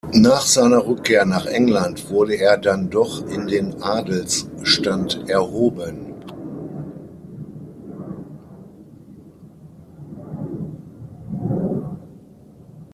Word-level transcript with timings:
Nach 0.15 0.41
seiner 0.47 0.87
Rückkehr 0.87 1.25
nach 1.27 1.45
England 1.45 2.09
wurde 2.09 2.33
er 2.35 2.57
dann 2.57 2.89
doch 2.89 3.23
in 3.27 3.45
den 3.45 3.83
Adelsstand 3.83 5.29
erhoben. 5.29 6.15